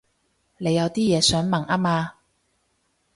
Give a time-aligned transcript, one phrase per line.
[0.57, 2.15] 你有啲嘢想問吖嘛